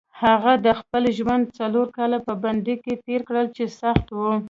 [0.23, 4.31] هغه د خپل ژوند څلور کاله په بند کې تېر کړل چې سخت وو.